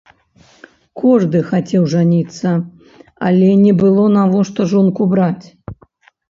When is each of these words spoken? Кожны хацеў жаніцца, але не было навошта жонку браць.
Кожны 1.01 1.41
хацеў 1.49 1.83
жаніцца, 1.93 2.49
але 3.27 3.47
не 3.65 3.73
было 3.83 4.03
навошта 4.17 4.61
жонку 4.73 5.09
браць. 5.15 5.47